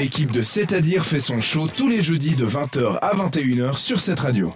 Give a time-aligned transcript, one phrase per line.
[0.00, 4.20] l'équipe de C'est-à-dire fait son show tous les jeudis de 20h à 21h sur cette
[4.20, 4.50] radio.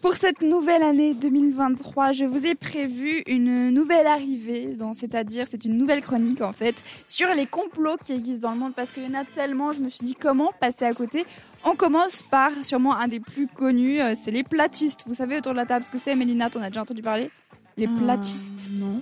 [0.00, 5.78] Pour cette nouvelle année 2023, je vous ai prévu une nouvelle arrivée, c'est-à-dire c'est une
[5.78, 9.06] nouvelle chronique en fait, sur les complots qui existent dans le monde, parce qu'il y
[9.06, 11.24] en a tellement, je me suis dit comment passer à côté?
[11.64, 15.04] On commence par sûrement un des plus connus, euh, c'est les platistes.
[15.06, 17.30] Vous savez autour de la table ce que c'est, Mélina, t'en as déjà entendu parler?
[17.76, 18.52] Les Euh, platistes?
[18.76, 19.00] Non.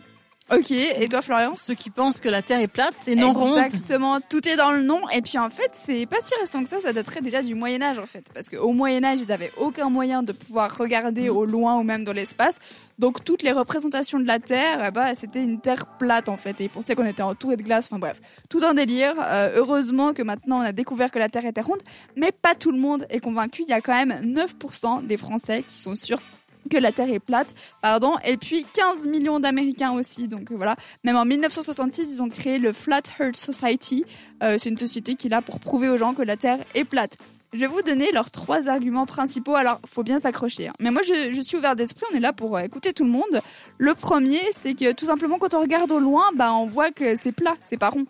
[0.53, 3.59] Ok, et toi Florian Ceux qui pensent que la Terre est plate et non ronde.
[3.59, 5.01] Exactement, tout est dans le nom.
[5.11, 7.81] Et puis en fait, c'est pas si récent que ça, ça daterait déjà du Moyen
[7.83, 8.25] Âge en fait.
[8.35, 11.37] Parce qu'au Moyen Âge, ils avaient aucun moyen de pouvoir regarder Mhm.
[11.37, 12.57] au loin ou même dans l'espace.
[12.99, 16.61] Donc toutes les représentations de la Terre, eh ben, c'était une Terre plate en fait.
[16.61, 17.87] Et ils pensaient qu'on était entouré de glace.
[17.87, 19.15] Enfin bref, tout un délire.
[19.21, 21.81] Euh, heureusement que maintenant on a découvert que la Terre était ronde.
[22.17, 23.63] Mais pas tout le monde est convaincu.
[23.63, 26.21] Il y a quand même 9% des Français qui sont sûrs
[26.71, 30.77] que la Terre est plate, pardon, et puis 15 millions d'Américains aussi, donc euh, voilà.
[31.05, 34.05] Même en 1966, ils ont créé le Flat Earth Society.
[34.43, 36.85] Euh, c'est une société qui est là pour prouver aux gens que la Terre est
[36.85, 37.19] plate.
[37.53, 39.57] Je vais vous donner leurs trois arguments principaux.
[39.57, 40.69] Alors, faut bien s'accrocher.
[40.69, 40.73] hein.
[40.79, 42.07] Mais moi, je, je suis ouvert d'esprit.
[42.13, 43.41] On est là pour euh, écouter tout le monde.
[43.77, 47.17] Le premier, c'est que tout simplement, quand on regarde au loin, bah, on voit que
[47.17, 48.07] c'est plat, c'est pas rond.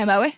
[0.00, 0.32] Eh bah ouais.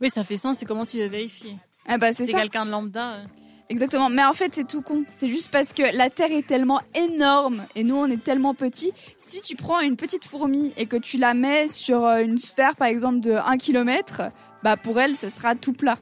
[0.00, 0.58] Oui, ça fait sens.
[0.58, 1.56] C'est comment tu veux vérifier?
[1.92, 2.38] Eh bah c'est ça.
[2.38, 3.14] quelqu'un de lambda.
[3.14, 3.24] euh.
[3.72, 4.10] Exactement.
[4.10, 5.04] Mais en fait, c'est tout con.
[5.16, 8.92] C'est juste parce que la Terre est tellement énorme et nous, on est tellement petits.
[9.16, 12.76] Si tu prends une petite fourmi et que tu la mets sur euh, une sphère,
[12.76, 14.24] par exemple, de 1 km,
[14.62, 15.96] bah pour elle, ça sera tout plat.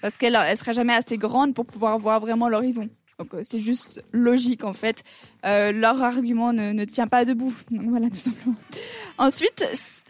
[0.00, 2.88] Parce qu'elle elle sera jamais assez grande pour pouvoir voir vraiment l'horizon.
[3.18, 5.02] Donc euh, c'est juste logique en fait.
[5.44, 7.52] Euh, leur argument ne, ne tient pas debout.
[7.72, 8.54] Donc voilà, tout simplement.
[9.18, 9.64] Ensuite,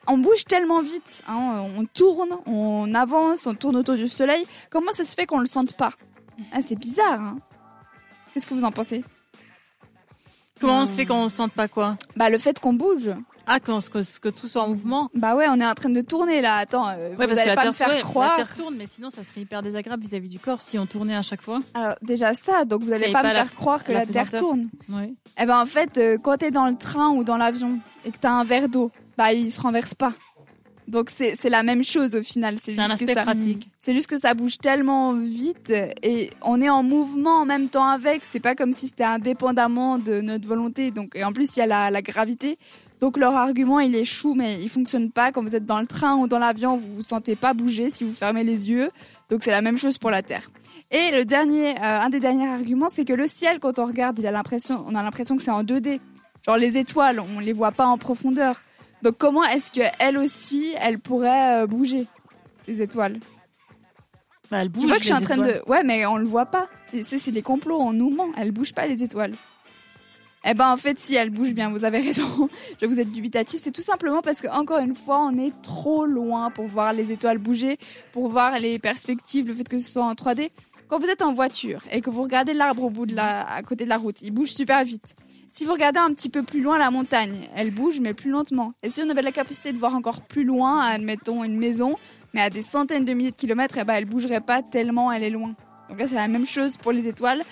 [0.07, 1.23] on bouge tellement vite.
[1.27, 1.65] hein.
[1.79, 4.45] On tourne, on avance, on tourne autour du soleil.
[4.69, 5.95] Comment ça se fait qu'on le sente pas?
[6.53, 7.21] Ah, c'est bizarre.
[7.21, 7.39] Hein
[8.35, 9.05] Qu'est-ce que vous en pensez?
[10.61, 11.97] Comment on se fait qu'on ne sente pas quoi?
[12.17, 13.11] Bah le fait qu'on bouge.
[13.49, 15.11] Ah, qu'on- que, que tout soit en mouvement.
[15.13, 16.55] Bah ouais, on est en train de tourner là.
[16.59, 18.31] Attends, euh, vous Ouais, parce que allez la pas Terre, me faire ouais, croire.
[18.31, 21.17] la Terre tourne, mais sinon ça serait hyper désagréable vis-à-vis du corps si on tournait
[21.17, 21.61] à chaque fois.
[21.75, 24.01] Alors déjà ça, donc vous allez C'est pas, pas me la- faire croire que la
[24.01, 24.41] la, Terre pesanteur.
[24.41, 24.69] tourne.
[24.89, 25.13] Ouais.
[25.41, 28.19] Eh ben en fait, euh, quand t'es dans le train ou dans l'avion et que
[28.19, 30.13] t'as un verre d'eau, bah il se renverse pas.
[30.89, 32.57] Donc c'est la même chose au final.
[32.61, 33.69] C'est un juste que aspect ça- pratique.
[33.81, 35.73] C'est juste que ça bouge tellement vite
[36.03, 38.23] et on est en mouvement en même temps avec.
[38.25, 40.91] C'est pas comme si c'était indépendamment de notre volonté.
[40.91, 42.59] Donc et en plus il y a la, la gravité.
[43.01, 45.87] Donc leur argument il est chou mais il fonctionne pas quand vous êtes dans le
[45.87, 46.77] train ou dans l'avion.
[46.77, 48.91] Vous vous sentez pas bouger si vous fermez les yeux.
[49.31, 50.51] Donc c'est la même chose pour la Terre.
[50.91, 54.19] Et le dernier, euh, un des derniers arguments, c'est que le ciel, quand on regarde,
[54.19, 56.01] il a l'impression, on a l'impression que c'est en 2D.
[56.45, 58.61] Genre les étoiles, on les voit pas en profondeur.
[59.03, 62.07] Donc comment est-ce que elle aussi, elle pourrait euh, bouger
[62.69, 63.19] les étoiles?
[64.51, 64.87] Bah, elle Tu bouge.
[64.87, 65.63] vois que je suis en train étoiles.
[65.67, 66.69] de, ouais, mais on le voit pas.
[66.87, 68.29] C'est des complots, on nous ment.
[68.37, 69.35] Elles bougent pas les étoiles.
[70.45, 72.49] Eh ben en fait, si elles bougent bien, vous avez raison.
[72.81, 73.61] Je vous êtes dubitatif.
[73.63, 77.13] C'est tout simplement parce que encore une fois, on est trop loin pour voir les
[77.13, 77.79] étoiles bouger,
[78.13, 80.51] pour voir les perspectives, le fait que ce soit en 3D.
[80.93, 83.63] Quand vous êtes en voiture et que vous regardez l'arbre au bout de la, à
[83.63, 85.15] côté de la route, il bouge super vite.
[85.49, 88.75] Si vous regardez un petit peu plus loin la montagne, elle bouge mais plus lentement.
[88.83, 91.97] Et si on avait la capacité de voir encore plus loin, admettons une maison,
[92.35, 95.23] mais à des centaines de milliers de kilomètres, eh ben, elle bougerait pas tellement elle
[95.23, 95.55] est loin.
[95.89, 97.43] Donc là, c'est la même chose pour les étoiles.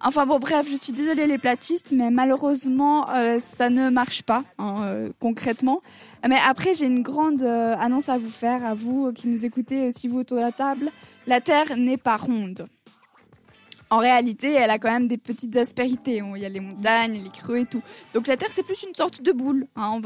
[0.00, 4.42] Enfin bon, bref, je suis désolée les platistes, mais malheureusement, euh, ça ne marche pas
[4.58, 5.80] hein, euh, concrètement.
[6.28, 9.86] Mais après, j'ai une grande euh, annonce à vous faire, à vous qui nous écoutez
[9.86, 10.90] aussi vous autour de la table.
[11.28, 12.66] La Terre n'est pas ronde.
[13.92, 16.22] En réalité, elle a quand même des petites aspérités.
[16.36, 17.82] Il y a les montagnes, les creux et tout.
[18.14, 19.66] Donc la Terre, c'est plus une sorte de boule.
[19.74, 19.90] hein.
[19.94, 20.00] On,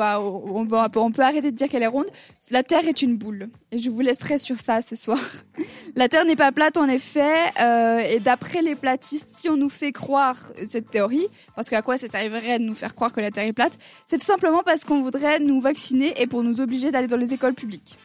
[0.65, 2.06] va, peut arrêter de dire qu'elle est ronde.
[2.50, 3.50] La Terre est une boule.
[3.72, 5.19] Et je vous laisserai sur ça ce soir.
[5.97, 7.34] La Terre n'est pas plate en effet.
[7.61, 11.99] euh, et d'après les platistes, si on nous fait croire cette théorie, parce qu'à quoi
[11.99, 14.84] ça servirait de nous faire croire que la Terre est plate, c'est tout simplement parce
[14.84, 17.99] qu'on voudrait nous vacciner et pour nous obliger d'aller dans les écoles publiques.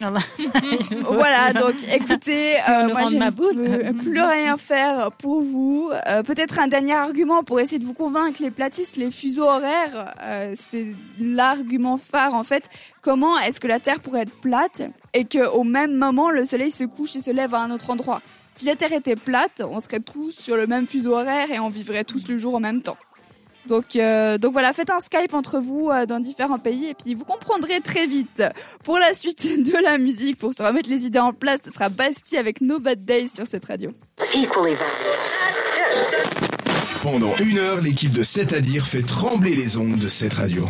[0.00, 0.20] Voilà.
[1.02, 5.90] Voilà, donc écoutez, euh, moi je ne peux plus rien faire pour vous.
[6.06, 10.14] Euh, Peut-être un dernier argument pour essayer de vous convaincre, les platistes, les fuseaux horaires,
[10.22, 12.68] euh, c'est l'argument phare en fait.
[13.02, 14.82] Comment est-ce que la Terre pourrait être plate
[15.14, 18.22] et qu'au même moment le Soleil se couche et se lève à un autre endroit?
[18.54, 21.68] Si la Terre était plate, on serait tous sur le même fuseau horaire et on
[21.68, 22.96] vivrait tous le jour en même temps.
[23.66, 27.14] Donc, euh, donc voilà, faites un Skype entre vous euh, dans différents pays et puis
[27.14, 28.42] vous comprendrez très vite.
[28.84, 31.88] Pour la suite de la musique, pour se remettre les idées en place, ce sera
[31.88, 33.92] Bastille avec No Bad Days sur cette radio.
[37.02, 40.68] Pendant une heure, l'équipe de C'est à dire fait trembler les ondes de cette radio.